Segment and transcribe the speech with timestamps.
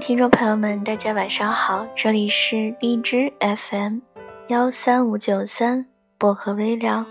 [0.00, 3.98] 听众朋友们，大家晚上好，这里是荔枝 FM
[4.46, 5.86] 幺三五九三
[6.16, 7.04] 薄荷微凉，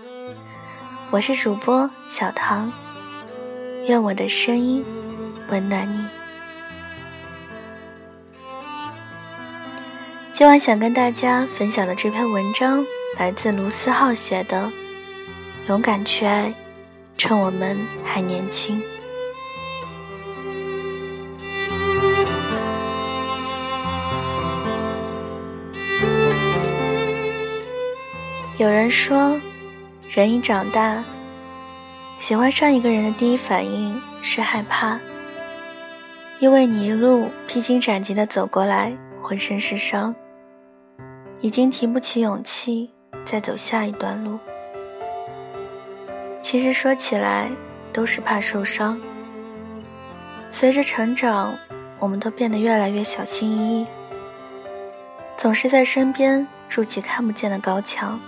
[1.10, 2.72] 我是主播小唐，
[3.86, 4.82] 愿我的声音
[5.50, 6.02] 温暖你。
[10.32, 12.84] 今晚想跟大家分享的这篇文章
[13.18, 14.64] 来自卢思浩写的
[15.68, 16.52] 《勇敢去爱，
[17.18, 18.80] 趁我们还年轻》。
[28.58, 29.40] 有人说，
[30.10, 31.04] 人一长大，
[32.18, 34.98] 喜欢上一个人的第一反应是害怕，
[36.40, 40.12] 因为你一路披荆斩棘的走过来，浑身是伤，
[41.40, 42.90] 已经提不起勇气
[43.24, 44.36] 再走下一段路。
[46.40, 47.48] 其实说起来，
[47.92, 49.00] 都是怕受伤。
[50.50, 51.56] 随着成长，
[52.00, 53.86] 我们都变得越来越小心翼翼，
[55.36, 58.18] 总是在身边筑起看不见的高墙。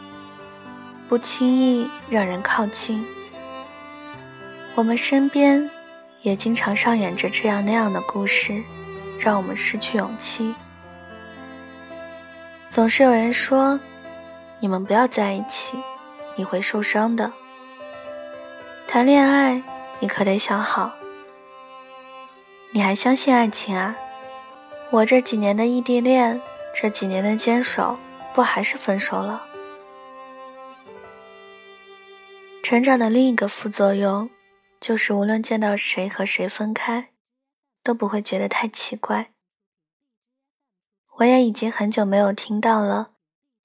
[1.10, 3.04] 不轻易让人靠近，
[4.76, 5.68] 我们身边
[6.22, 8.62] 也经常上演着这样那样的故事，
[9.18, 10.54] 让我们失去勇气。
[12.68, 13.80] 总是有人说
[14.62, 15.76] ：“你们不要在一起，
[16.36, 17.32] 你会受伤的。”
[18.86, 19.60] 谈恋爱，
[19.98, 20.92] 你可得想好。
[22.70, 23.96] 你还相信爱情啊？
[24.90, 26.40] 我这几年的异地恋，
[26.72, 27.98] 这几年的坚守，
[28.32, 29.46] 不还是分手了？
[32.70, 34.30] 成长的另一个副作用，
[34.80, 37.08] 就是无论见到谁和谁分开，
[37.82, 39.32] 都不会觉得太奇怪。
[41.16, 43.10] 我也已经很久没有听到了，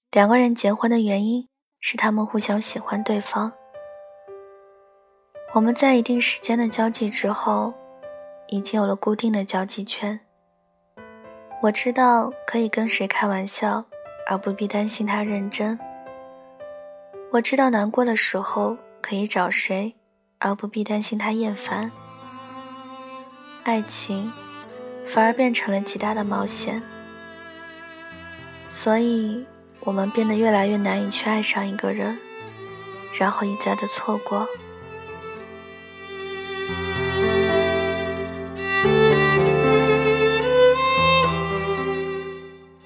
[0.10, 1.48] 两个人结婚的原因
[1.80, 3.54] 是他们互相喜欢对方。
[5.54, 7.72] 我们在一定时间的交际之后，
[8.48, 10.20] 已经有了固定的交际圈。
[11.62, 13.86] 我知道可以跟谁开玩笑，
[14.26, 15.78] 而不必担心他认真。
[17.32, 18.76] 我知道难过的时候。
[19.06, 19.94] 可以找谁，
[20.40, 21.92] 而不必担心他厌烦。
[23.62, 24.34] 爱情
[25.06, 26.82] 反而变成了极大的冒险，
[28.66, 29.46] 所以
[29.82, 32.18] 我们变得越来越难以去爱上一个人，
[33.20, 34.48] 然后一再的错过。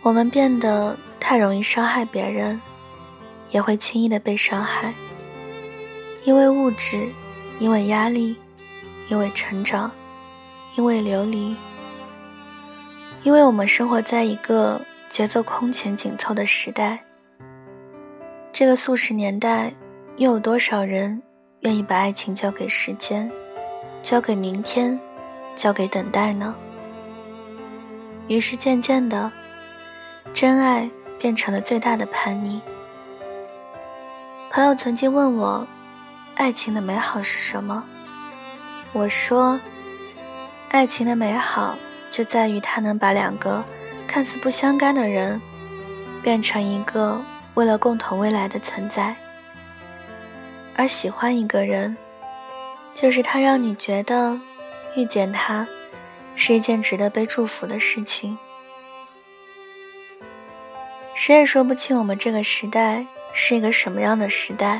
[0.01, 2.59] 我们变得太容易伤害别人，
[3.51, 4.93] 也会轻易的被伤害。
[6.25, 7.07] 因为物质，
[7.59, 8.35] 因为压力，
[9.07, 9.89] 因为成长，
[10.75, 11.55] 因为流离，
[13.23, 16.99] 因为我们生活在一个节奏空前紧凑的时代。
[18.51, 19.73] 这个速食年代，
[20.17, 21.21] 又有多少人
[21.61, 23.31] 愿意把爱情交给时间，
[24.01, 24.99] 交给明天，
[25.55, 26.53] 交给等待呢？
[28.27, 29.31] 于是渐渐的，
[30.33, 30.87] 真爱
[31.17, 32.61] 变成了最大的叛逆。
[34.51, 35.65] 朋友曾经问我。
[36.39, 37.83] 爱情的美好是什么？
[38.93, 39.59] 我说，
[40.69, 41.77] 爱情的美好
[42.09, 43.61] 就在于它能把两个
[44.07, 45.41] 看似不相干的人，
[46.23, 47.21] 变成一个
[47.55, 49.13] 为了共同未来的存在。
[50.77, 51.97] 而喜欢一个人，
[52.93, 54.39] 就是他让你觉得
[54.95, 55.67] 遇见他
[56.37, 58.39] 是一件值得被祝福的事情。
[61.13, 64.79] 谁也说不清我们这个时代是一个什么样的时代。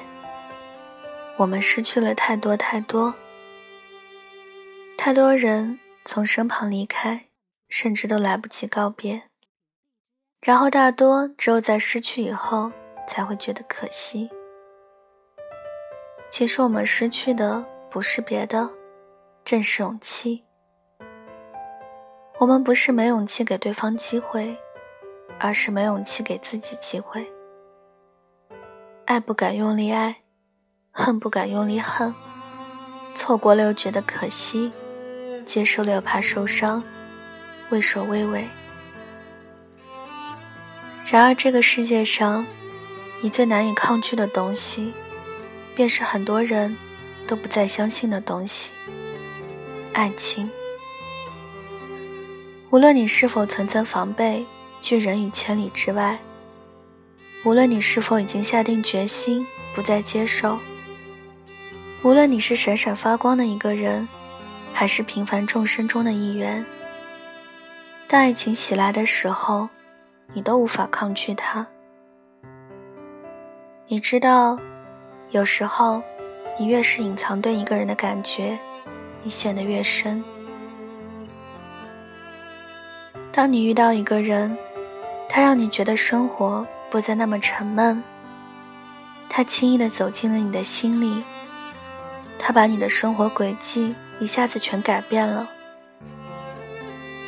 [1.40, 3.16] 我们失去了太多太多，
[4.98, 7.28] 太多人从身旁离开，
[7.70, 9.24] 甚至都来不及告别。
[10.42, 12.70] 然后大多只有在失去以后，
[13.08, 14.30] 才会觉得可惜。
[16.30, 18.70] 其实我们失去的不是别的，
[19.46, 20.44] 正是勇气。
[22.38, 24.58] 我们不是没勇气给对方机会，
[25.40, 27.26] 而是没勇气给自己机会。
[29.06, 30.18] 爱不敢用力爱。
[30.92, 32.14] 恨不敢用力恨，
[33.16, 34.72] 错过了又觉得可惜，
[35.46, 36.84] 接受了又怕受伤，
[37.70, 38.48] 畏首畏尾。
[41.12, 42.46] 然而这个世界上，
[43.22, 44.94] 你最难以抗拒的东西，
[45.76, 46.78] 便是很多人
[47.26, 48.74] 都不再相信的东西——
[49.94, 50.50] 爱情。
[52.70, 54.46] 无论你是否层层防备，
[54.82, 56.20] 拒人于千里之外；
[57.44, 60.60] 无论你是否已经下定决心，不再接受。
[62.02, 64.08] 无论你是闪闪发光的一个人，
[64.74, 66.66] 还是平凡众生中的一员，
[68.08, 69.68] 当爱情袭来的时候，
[70.32, 71.68] 你都无法抗拒它。
[73.88, 74.58] 你知道，
[75.32, 76.02] 有时候，
[76.58, 78.58] 你越是隐藏对一个人的感觉，
[79.22, 80.24] 你陷得越深。
[83.30, 84.58] 当你遇到一个人，
[85.28, 88.02] 他让你觉得生活不再那么沉闷，
[89.28, 91.22] 他轻易的走进了你的心里，
[92.40, 95.48] 他把你的生活轨迹一下子全改变了。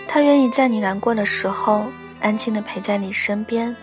[0.08, 1.86] 他愿意在你难过的时候
[2.20, 3.76] 安静的陪在你身边，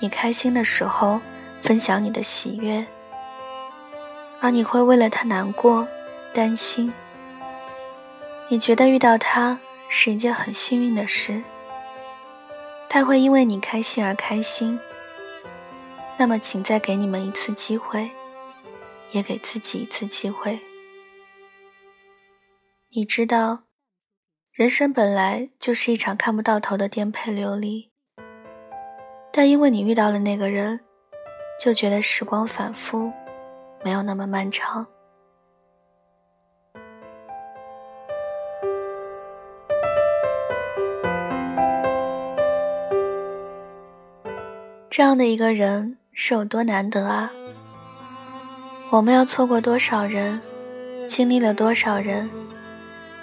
[0.00, 1.20] 你开心的时候
[1.62, 2.84] 分享你的喜悦，
[4.40, 5.86] 而你会为了他难过、
[6.32, 6.92] 担心。
[8.48, 9.58] 你觉得遇到他
[9.88, 11.42] 是一件很幸运的事，
[12.88, 14.78] 他会因为你开心而开心。
[16.18, 18.10] 那么，请再给你们一次机会，
[19.12, 20.58] 也给自己一次机会。
[22.92, 23.64] 你知道，
[24.52, 27.90] 人生本来就是一场看不到头的颠沛流离，
[29.32, 30.80] 但因为你遇到了那个人，
[31.60, 33.12] 就觉得时光反复，
[33.84, 34.86] 没有那么漫长。
[44.90, 47.30] 这样的一个人是有多难得啊！
[48.90, 50.40] 我们要错过多少人，
[51.06, 52.28] 经历了多少人，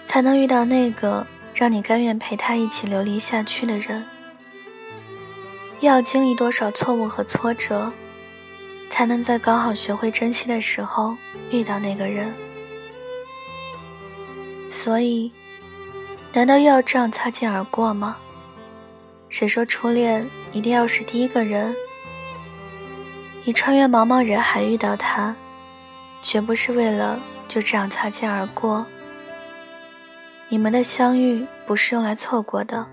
[0.06, 4.02] 才能遇到那个让你甘愿陪他一起流离下去的人？
[5.82, 7.92] 要经历多少错误和挫折，
[8.90, 11.18] 才能在刚好学会珍惜的时候
[11.52, 12.34] 遇到那个人？
[14.70, 15.30] 所以，
[16.32, 18.16] 难道又要这样擦肩而过吗？
[19.28, 21.76] 谁说初恋一定要是第一个人？
[23.44, 25.36] 你穿越茫茫人海遇到他，
[26.22, 28.86] 绝不是为了就这样擦肩而过。
[30.50, 32.86] 你们的相遇不是用来错过的。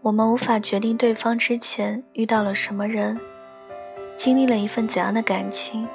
[0.00, 3.18] 我们无法决定对方之前遇到了什么人，
[4.14, 5.86] 经历了一份怎样的感情，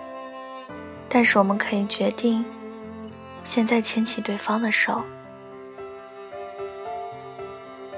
[1.10, 2.46] 但是我们可以决定，
[3.44, 5.02] 现在牵起对方的手。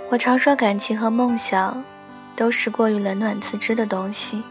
[0.10, 1.84] 我常说，感情和梦想
[2.36, 4.44] 都是过于冷暖自知的东西，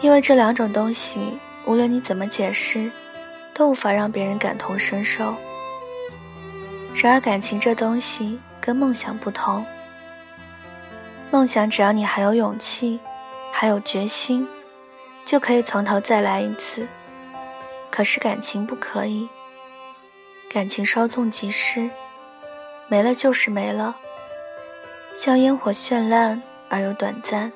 [0.00, 2.90] 因为这两种东西，无论你怎么解释，
[3.52, 5.34] 都无法让别人感同身受。
[6.94, 9.64] 然而，感情这东西跟梦想不同，
[11.30, 13.00] 梦想只要你还有勇气，
[13.52, 14.46] 还有决心，
[15.24, 16.86] 就可以从头再来一次。
[17.90, 19.28] 可是感情不可以，
[20.50, 21.90] 感情稍纵即逝，
[22.88, 23.96] 没了就是没了。
[25.14, 27.50] 像烟火绚烂而又短暂。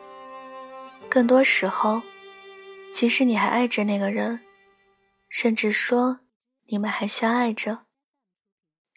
[1.08, 2.00] 更多时候，
[2.98, 4.40] 即使你还爱着那个人，
[5.28, 6.18] 甚至说
[6.66, 7.82] 你们还相爱着，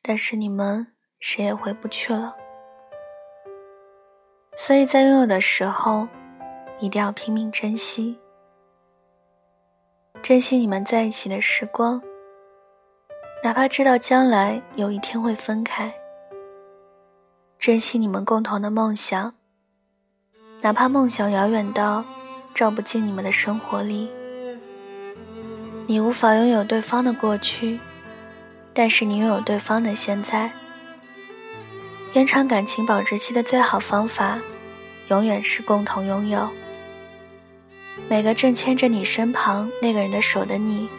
[0.01, 0.87] 但是你们
[1.19, 2.35] 谁也回不去了。
[4.57, 6.07] 所以在拥有的时候，
[6.79, 8.17] 一定要拼命珍惜，
[10.23, 12.01] 珍惜你们在一起的时光，
[13.43, 15.93] 哪怕知道将来有一天会分开。
[17.59, 19.35] 珍惜你们共同的梦想，
[20.61, 22.03] 哪怕梦想遥远到
[22.53, 24.09] 照不进你们的生活里。
[25.87, 27.79] 你无法拥有对方的过去，
[28.73, 30.51] 但是你拥有对方的现在。
[32.13, 34.39] 延长感情保质期的最好方法，
[35.07, 36.49] 永远是共同拥有。
[38.09, 40.89] 每个正牵着你身旁那个人的手的你，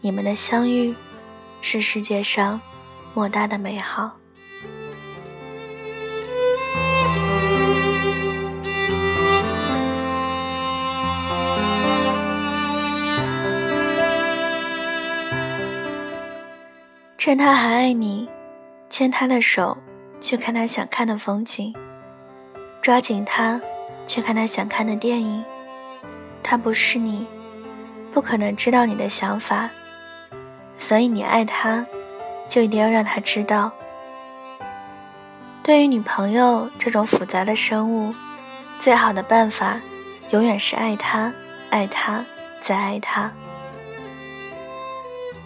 [0.00, 0.94] 你们的相遇，
[1.60, 2.60] 是世界上
[3.14, 4.17] 莫大的美好。
[17.18, 18.30] 趁他还爱你，
[18.88, 19.76] 牵他的手，
[20.20, 21.74] 去看他想看的风景；
[22.80, 23.60] 抓紧他，
[24.06, 25.44] 去看他想看的电影。
[26.44, 27.26] 他不是你，
[28.12, 29.68] 不可能知道你的想法，
[30.76, 31.84] 所以你爱他，
[32.46, 33.72] 就一定要让他知道。
[35.64, 38.14] 对于女朋友这种复杂的生物，
[38.78, 39.80] 最好的办法，
[40.30, 41.32] 永远是爱他，
[41.70, 42.24] 爱他，
[42.60, 43.32] 再爱他。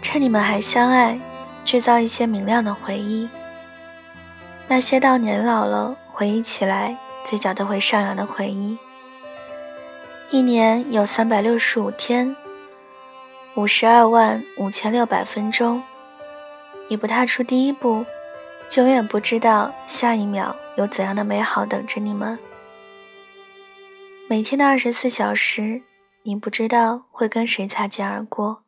[0.03, 1.19] 趁你们还相爱。
[1.65, 3.29] 制造一些明亮的回忆，
[4.69, 8.77] 那些到年老了回忆起来嘴角都会上扬的回忆。
[10.31, 12.35] 一年有三百六十五天，
[13.55, 15.83] 五十二万五千六百分钟，
[16.89, 18.05] 你不踏出第一步，
[18.69, 22.39] 就永远不知道下一秒有怎样的美好等着你们。
[24.29, 25.83] 每天的二十四小时，
[26.23, 28.63] 你不知道会跟谁擦肩而过。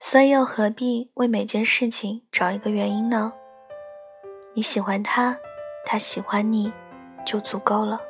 [0.00, 3.32] 所以又何必为每件事情找一个原因呢？
[4.54, 5.38] 你喜欢他，
[5.84, 6.72] 他喜欢你，
[7.24, 8.00] 就足够了。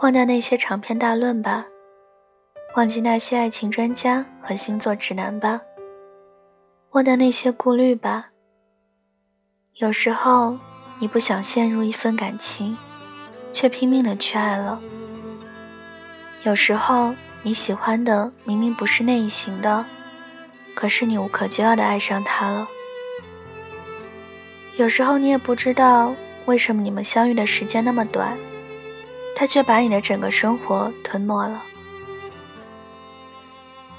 [0.00, 1.66] 忘掉那些长篇大论吧，
[2.76, 5.60] 忘记那些爱情专家和星座指南吧，
[6.90, 8.28] 忘掉那些顾虑吧，
[9.74, 10.56] 有时候，
[11.00, 12.76] 你不想陷入一份感情，
[13.52, 14.78] 却拼命的去爱了；
[16.44, 19.84] 有时候，你喜欢的明明不是那一型的，
[20.74, 22.66] 可是你无可救药的爱上他了；
[24.76, 26.14] 有时候，你也不知道
[26.46, 28.36] 为什么你们相遇的时间那么短，
[29.34, 31.62] 他却把你的整个生活吞没了。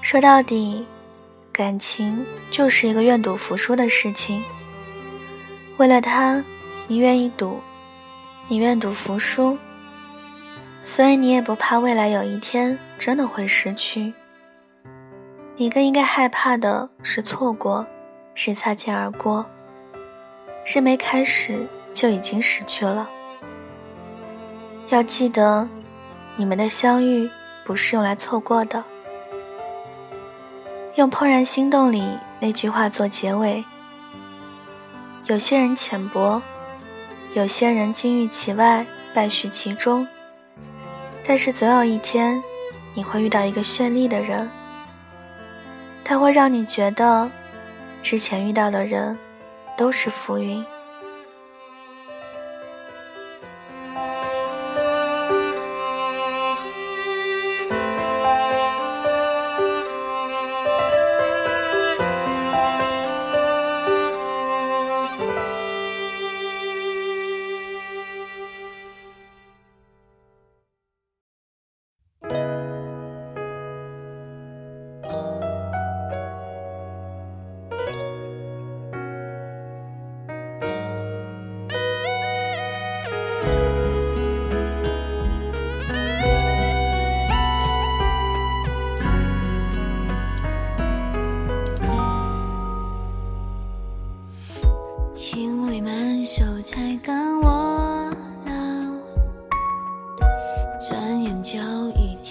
[0.02, 0.86] 说到底，
[1.52, 4.44] 感情就是一个愿赌服输的事情。
[5.78, 6.44] 为了他，
[6.88, 7.60] 你愿意赌，
[8.48, 9.58] 你愿赌服输，
[10.84, 14.14] 所以你也不怕未来有一天真的会失去。
[15.56, 17.88] 你更应该害怕的是错过，
[18.36, 19.46] 是擦肩而过，
[20.64, 23.10] 是没开始就已经失去了。
[24.90, 25.68] 要记得，
[26.36, 27.30] 你们的相遇
[27.66, 28.84] 不是用来错过的。
[30.96, 33.64] 用《怦然心动》里那句话做结尾。
[35.26, 36.42] 有些人浅薄，
[37.34, 40.08] 有些人金玉其外，败絮其中。
[41.26, 42.42] 但是总有一天，
[43.00, 44.52] 你会遇到一个绚丽的人，
[46.04, 47.32] 他会让你觉得，
[48.02, 49.18] 之前遇到的人，
[49.78, 50.66] 都是浮云。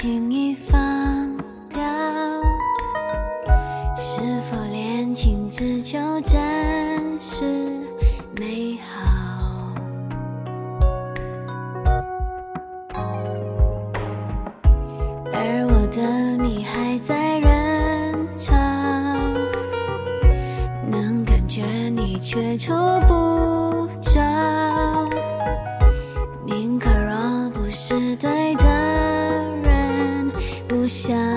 [0.01, 0.48] 轻易
[30.89, 31.28] 下。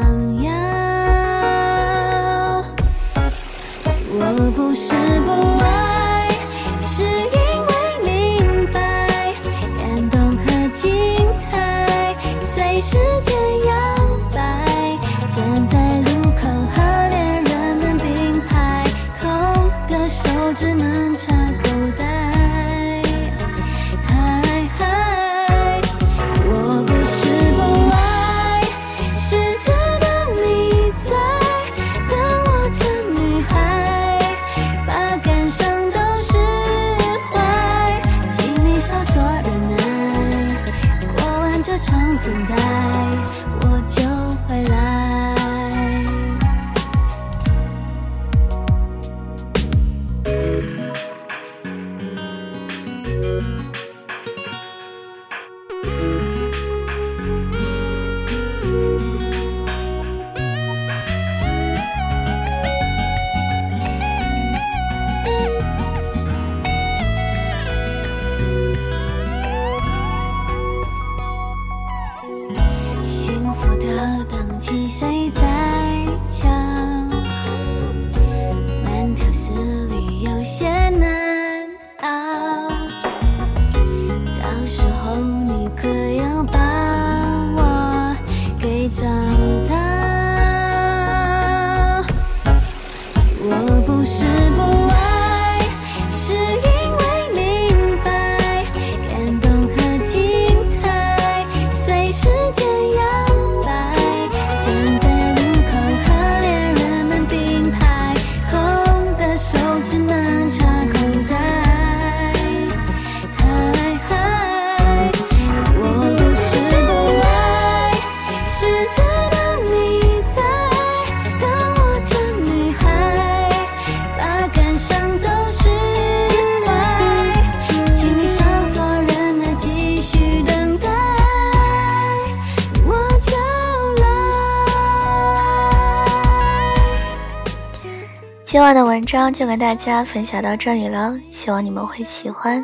[139.12, 142.64] 章就跟大家分享到这里了，希望你们会喜欢。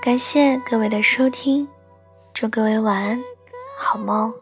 [0.00, 1.66] 感谢各位的收听，
[2.32, 3.20] 祝各位晚安，
[3.76, 4.32] 好梦。